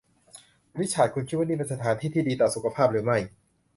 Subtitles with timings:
[0.79, 3.17] ริชาร์ดคุณคิดว่านี่เป็นสถานที่ที่ดีต่อสุขภาพหรือไม่?